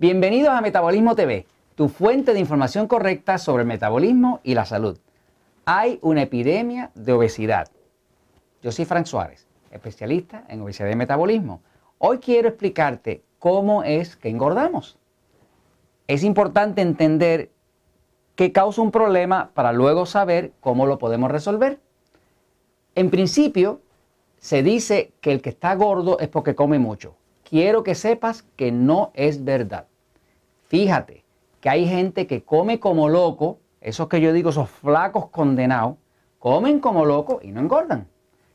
[0.00, 1.44] Bienvenidos a Metabolismo TV,
[1.74, 4.98] tu fuente de información correcta sobre el metabolismo y la salud.
[5.66, 7.68] Hay una epidemia de obesidad.
[8.62, 11.60] Yo soy Frank Suárez, especialista en obesidad y metabolismo.
[11.98, 14.96] Hoy quiero explicarte cómo es que engordamos.
[16.06, 17.50] Es importante entender
[18.36, 21.78] qué causa un problema para luego saber cómo lo podemos resolver.
[22.94, 23.82] En principio,
[24.38, 27.16] se dice que el que está gordo es porque come mucho.
[27.44, 29.89] Quiero que sepas que no es verdad.
[30.70, 31.24] Fíjate
[31.60, 35.96] que hay gente que come como loco, esos que yo digo, esos flacos condenados,
[36.38, 38.06] comen como loco y no engordan.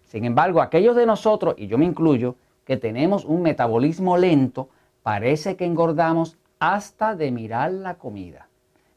[0.05, 4.69] Sin embargo, aquellos de nosotros, y yo me incluyo, que tenemos un metabolismo lento,
[5.03, 8.47] parece que engordamos hasta de mirar la comida.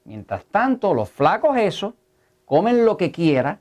[0.05, 1.94] Mientras tanto, los flacos esos
[2.44, 3.58] comen lo que quieran,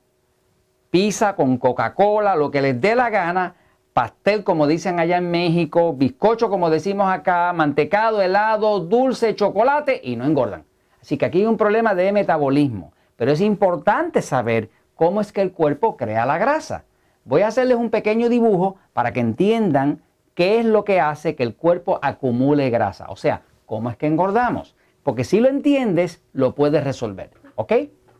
[0.92, 3.56] pizza con Coca-Cola, lo que les dé la gana,
[3.98, 10.16] pastel como dicen allá en México, bizcocho como decimos acá, mantecado, helado, dulce, chocolate y
[10.16, 10.66] no engordan.
[11.02, 15.42] Así que aquí hay un problema de metabolismo, pero es importante saber cómo es que
[15.42, 16.86] el cuerpo crea la grasa.
[17.26, 20.04] Voy a hacerles un pequeño dibujo para que entiendan
[20.36, 24.06] qué es lo que hace que el cuerpo acumule grasa, o sea, cómo es que
[24.06, 24.76] engordamos.
[25.02, 27.32] Porque si lo entiendes, lo puedes resolver.
[27.56, 27.74] ¿Ok?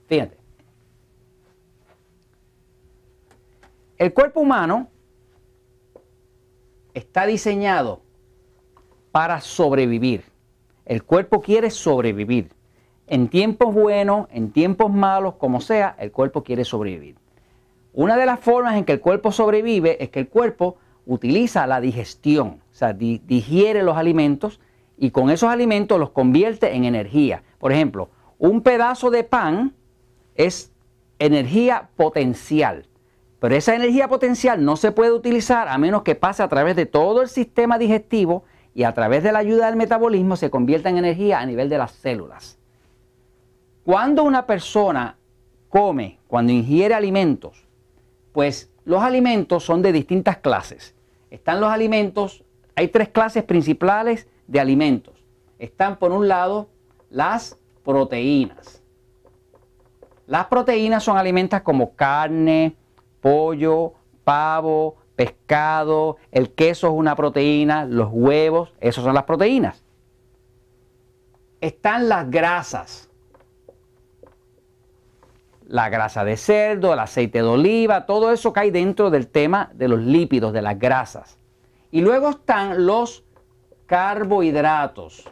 [0.08, 0.40] Fíjate.
[4.00, 4.88] El cuerpo humano
[6.98, 8.02] está diseñado
[9.12, 10.24] para sobrevivir.
[10.86, 12.52] El cuerpo quiere sobrevivir.
[13.08, 17.16] En tiempos buenos, en tiempos malos, como sea, el cuerpo quiere sobrevivir.
[17.94, 21.80] Una de las formas en que el cuerpo sobrevive es que el cuerpo utiliza la
[21.80, 24.60] digestión, o sea, digiere los alimentos
[24.98, 27.44] y con esos alimentos los convierte en energía.
[27.60, 28.10] Por ejemplo,
[28.40, 29.74] un pedazo de pan
[30.36, 30.72] es
[31.18, 32.87] energía potencial,
[33.40, 36.86] pero esa energía potencial no se puede utilizar a menos que pase a través de
[36.86, 38.44] todo el sistema digestivo
[38.74, 41.78] y a través de la ayuda del metabolismo se convierta en energía a nivel de
[41.78, 42.58] las células.
[43.84, 45.18] Cuando una persona
[45.70, 47.66] come, cuando ingiere alimentos,
[48.34, 50.96] pues los alimentos son de distintas clases.
[51.30, 52.44] Están los alimentos,
[52.76, 55.16] hay tres clases principales de alimentos.
[55.60, 56.70] Están por un lado
[57.10, 58.82] las proteínas.
[60.26, 62.76] Las proteínas son alimentos como carne,
[63.28, 63.94] pollo,
[64.24, 69.84] pavo, pescado, el queso es una proteína, los huevos, esas son las proteínas.
[71.60, 73.10] Están las grasas.
[75.68, 79.90] La grasa de cerdo, el aceite de oliva, todo eso cae dentro del tema de
[79.90, 81.38] los lípidos, de las grasas.
[81.92, 83.26] Y luego están los
[83.88, 85.30] carbohidratos.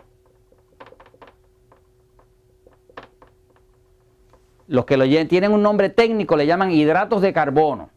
[4.67, 7.89] Los que lo tienen un nombre técnico le llaman hidratos de carbono.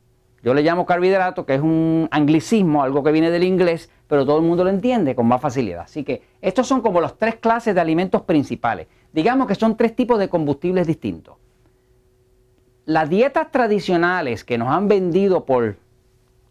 [0.43, 4.39] Yo le llamo carbohidrato, que es un anglicismo, algo que viene del inglés, pero todo
[4.39, 5.83] el mundo lo entiende con más facilidad.
[5.83, 8.87] Así que estos son como las tres clases de alimentos principales.
[9.13, 11.37] Digamos que son tres tipos de combustibles distintos.
[12.85, 15.77] Las dietas tradicionales que nos han vendido por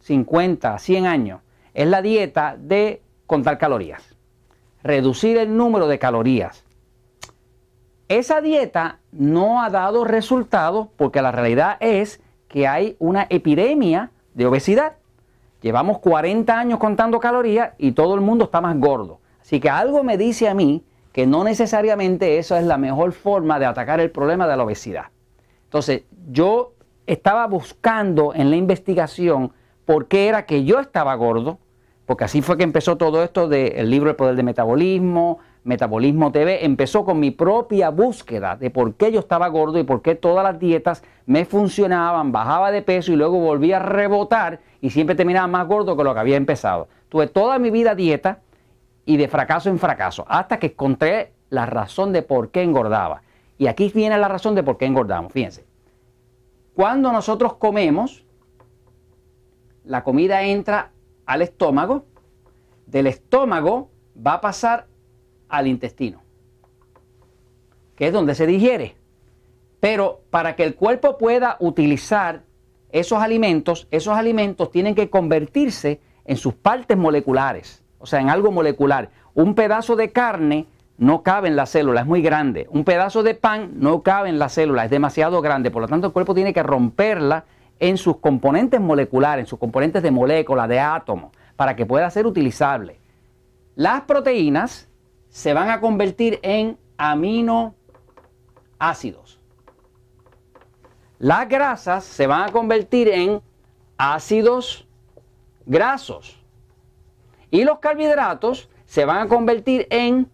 [0.01, 1.41] 50, 100 años
[1.73, 4.15] es la dieta de contar calorías,
[4.83, 6.66] reducir el número de calorías.
[8.09, 14.45] Esa dieta no ha dado resultados porque la realidad es que hay una epidemia de
[14.45, 14.93] obesidad.
[15.61, 19.19] Llevamos 40 años contando calorías y todo el mundo está más gordo.
[19.41, 23.59] Así que algo me dice a mí que no necesariamente eso es la mejor forma
[23.59, 25.05] de atacar el problema de la obesidad.
[25.65, 26.73] Entonces, yo
[27.07, 29.51] estaba buscando en la investigación
[29.83, 31.59] por qué era que yo estaba gordo
[32.07, 36.63] porque así fue que empezó todo esto del libro El Poder de Metabolismo, Metabolismo TV,
[36.63, 40.41] empezó con mi propia búsqueda de por qué yo estaba gordo y por qué todas
[40.41, 45.45] las dietas me funcionaban, bajaba de peso y luego volvía a rebotar y siempre terminaba
[45.47, 46.87] más gordo que lo que había empezado.
[47.09, 48.39] Tuve toda mi vida dieta
[49.05, 53.23] y de fracaso en fracaso, hasta que encontré la razón de por qué engordaba.
[53.57, 55.33] Y aquí viene la razón de por qué engordamos.
[55.33, 55.65] Fíjense,
[56.75, 58.23] cuando nosotros comemos,
[59.83, 60.91] la comida entra
[61.25, 62.05] al estómago,
[62.85, 63.89] del estómago
[64.25, 64.87] va a pasar
[65.49, 66.21] al intestino,
[67.95, 68.95] que es donde se digiere.
[69.79, 72.43] Pero para que el cuerpo pueda utilizar
[72.91, 78.51] esos alimentos, esos alimentos tienen que convertirse en sus partes moleculares, o sea, en algo
[78.51, 79.09] molecular.
[79.33, 80.67] Un pedazo de carne
[80.97, 82.67] no cabe en la célula, es muy grande.
[82.71, 85.69] Un pedazo de pan no cabe en la célula, es demasiado grande.
[85.69, 87.45] Por lo tanto, el cuerpo tiene que romperla
[87.79, 92.25] en sus componentes moleculares, en sus componentes de molécula, de átomo, para que pueda ser
[92.25, 92.99] utilizable.
[93.75, 94.89] Las proteínas
[95.29, 97.75] se van a convertir en aminoácidos.
[101.19, 103.41] Las grasas se van a convertir en
[103.97, 104.87] ácidos
[105.65, 106.43] grasos.
[107.49, 110.29] Y los carbohidratos se van a convertir en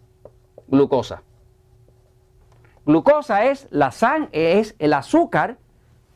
[0.67, 1.21] Glucosa.
[2.85, 3.93] Glucosa es, la
[4.31, 5.57] es el azúcar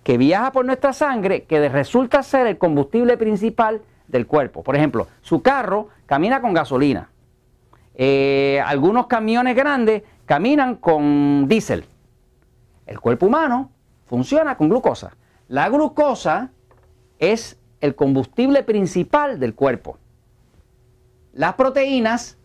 [0.03, 4.63] que viaja por nuestra sangre que resulta ser el combustible principal del cuerpo.
[4.63, 7.09] Por ejemplo, su carro camina con gasolina.
[7.99, 11.85] Eh, algunos camiones grandes caminan con diésel.
[12.85, 13.71] El cuerpo humano
[14.05, 15.17] funciona con glucosa.
[15.47, 16.51] La glucosa
[17.17, 19.97] es el combustible principal del cuerpo.
[21.33, 22.38] Las proteínas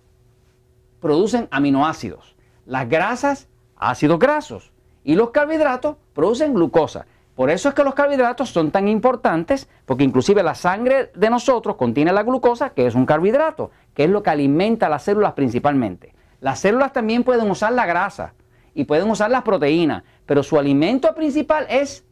[1.00, 2.34] producen aminoácidos.
[2.64, 4.72] Las grasas, ácidos grasos.
[5.04, 7.06] Y los carbohidratos producen glucosa.
[7.34, 11.76] Por eso es que los carbohidratos son tan importantes, porque inclusive la sangre de nosotros
[11.76, 16.14] contiene la glucosa, que es un carbohidrato, que es lo que alimenta las células principalmente.
[16.40, 18.34] Las células también pueden usar la grasa
[18.74, 22.04] y pueden usar las proteínas, pero su alimento principal es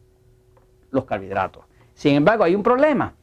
[0.91, 1.65] los carbohidratos.
[1.93, 3.13] Sin embargo, hay un problema,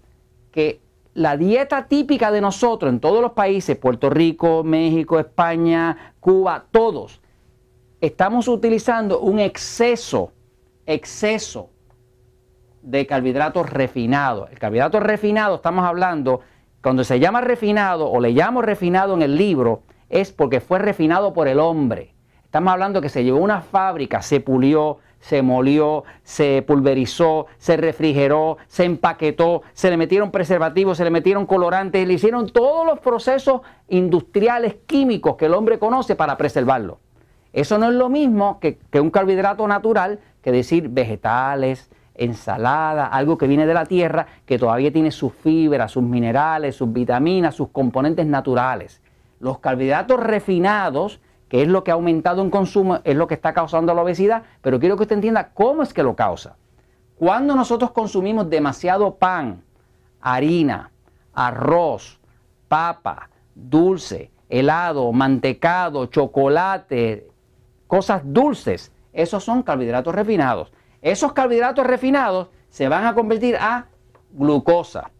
[0.51, 0.81] que
[1.15, 7.21] la dieta típica de nosotros en todos los países, Puerto Rico, México, España, Cuba, todos,
[8.01, 10.33] estamos utilizando un exceso,
[10.87, 11.71] exceso
[12.83, 14.51] de carbohidratos refinados.
[14.51, 16.41] El carbohidrato refinado, estamos hablando,
[16.83, 21.33] cuando se llama refinado o le llamo refinado en el libro, es porque fue refinado
[21.33, 22.15] por el hombre.
[22.45, 27.77] Estamos hablando que se llevó a una fábrica, se pulió, se molió, se pulverizó, se
[27.77, 33.01] refrigeró, se empaquetó, se le metieron preservativos, se le metieron colorantes, le hicieron todos los
[33.01, 37.01] procesos industriales químicos que el hombre conoce para preservarlo.
[37.53, 43.38] Eso no es lo mismo que, que un carbohidrato natural que decir vegetales, ensalada, algo
[43.38, 47.69] que viene de la tierra, que todavía tiene sus fibras, sus minerales, sus vitaminas, sus
[47.69, 49.00] componentes naturales.
[49.41, 53.55] Los carbohidratos refinados, que es lo que ha aumentado en consumo, es lo que está
[53.55, 56.56] causando la obesidad, pero quiero que usted entienda cómo es que lo causa.
[57.17, 59.62] Cuando nosotros consumimos demasiado pan,
[60.21, 60.91] harina,
[61.32, 62.21] arroz,
[62.69, 67.29] papa, dulce, helado, mantecado, chocolate,
[67.87, 70.73] cosas dulces, esos son carbohidratos refinados.
[71.03, 73.87] Esos carbohidratos refinados se van a convertir a
[74.31, 75.11] glucosa.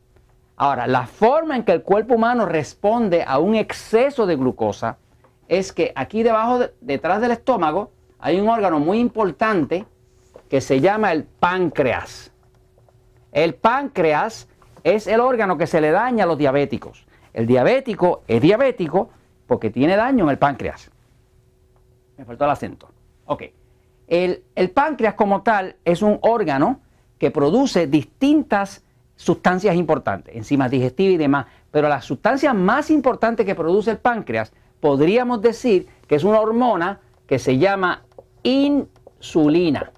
[0.56, 4.98] Ahora, la forma en que el cuerpo humano responde a un exceso de glucosa
[5.46, 9.86] es que aquí debajo, detrás del estómago, hay un órgano muy importante
[10.48, 12.32] que se llama el páncreas.
[13.32, 14.48] El páncreas
[14.82, 17.06] es el órgano que se le daña a los diabéticos.
[17.32, 19.10] El diabético es diabético
[19.46, 20.90] porque tiene daño en el páncreas.
[22.16, 22.90] Me faltó el acento.
[23.26, 23.44] Ok.
[24.08, 24.43] El,
[24.75, 26.81] páncreas como tal es un órgano
[27.19, 28.82] que produce distintas
[29.16, 34.52] sustancias importantes, enzimas digestivas y demás, pero la sustancia más importante que produce el páncreas
[34.81, 38.05] podríamos decir que es una hormona que se llama
[38.43, 39.93] insulina.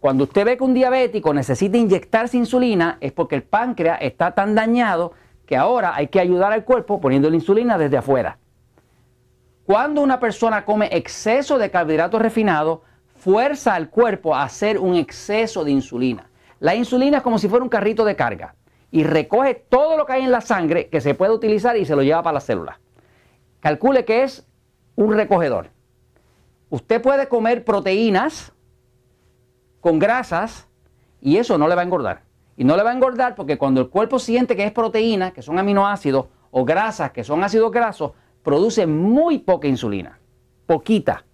[0.00, 4.54] Cuando usted ve que un diabético necesita inyectarse insulina es porque el páncreas está tan
[4.54, 5.12] dañado
[5.46, 8.38] que ahora hay que ayudar al cuerpo poniendo la insulina desde afuera.
[9.70, 12.80] Cuando una persona come exceso de carbohidratos refinados,
[13.14, 16.28] fuerza al cuerpo a hacer un exceso de insulina.
[16.58, 18.56] La insulina es como si fuera un carrito de carga
[18.90, 21.94] y recoge todo lo que hay en la sangre que se puede utilizar y se
[21.94, 22.78] lo lleva para las células.
[23.60, 24.44] Calcule que es
[24.96, 25.70] un recogedor.
[26.68, 28.52] Usted puede comer proteínas
[29.80, 30.66] con grasas
[31.20, 32.22] y eso no le va a engordar.
[32.56, 35.42] Y no le va a engordar porque cuando el cuerpo siente que es proteína, que
[35.42, 38.10] son aminoácidos, o grasas, que son ácidos grasos,
[38.42, 40.18] produce muy poca insulina,
[40.66, 41.24] poquita.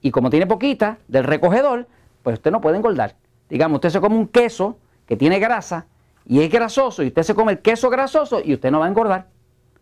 [0.00, 1.86] Y como tiene poquita del recogedor,
[2.22, 3.16] pues usted no puede engordar.
[3.48, 5.86] Digamos, usted se come un queso que tiene grasa
[6.24, 8.88] y es grasoso y usted se come el queso grasoso y usted no va a
[8.88, 9.28] engordar.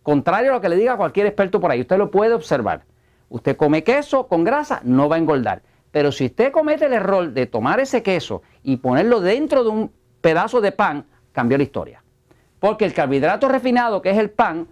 [0.03, 2.85] Contrario a lo que le diga cualquier experto por ahí, usted lo puede observar.
[3.31, 5.63] Usted come queso con grasa, no va a engordar.
[5.91, 9.93] Pero si usted comete el error de tomar ese queso y ponerlo dentro de un
[10.21, 12.03] pedazo de pan, cambió la historia.
[12.61, 14.69] Porque el carbohidrato refinado, que es el pan,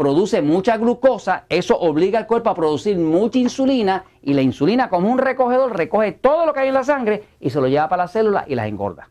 [0.00, 5.10] produce mucha glucosa, eso obliga al cuerpo a producir mucha insulina y la insulina como
[5.10, 8.04] un recogedor recoge todo lo que hay en la sangre y se lo lleva para
[8.04, 9.10] las células y las engorda.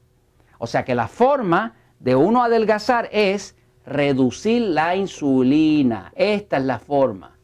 [0.57, 3.55] O sea que la forma de uno adelgazar es
[3.85, 6.11] reducir la insulina.
[6.15, 7.37] Esta es la forma.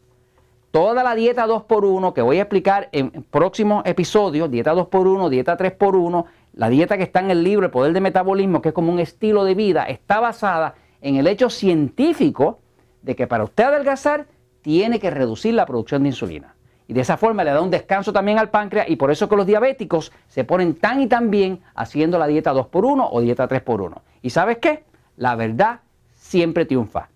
[0.71, 6.25] Toda la dieta 2x1 que voy a explicar en próximos episodios, dieta 2x1, dieta 3x1,
[6.53, 8.97] la dieta que está en el libro El Poder de Metabolismo, que es como un
[8.97, 12.61] estilo de vida, está basada en el hecho científico
[13.05, 14.25] de que para usted adelgazar
[14.61, 16.55] tiene que reducir la producción de insulina.
[16.87, 19.35] Y de esa forma le da un descanso también al páncreas y por eso que
[19.35, 24.01] los diabéticos se ponen tan y tan bien haciendo la dieta 2x1 o dieta 3x1.
[24.21, 24.83] ¿Y sabes qué?
[25.17, 25.79] La verdad
[26.13, 27.09] siempre triunfa.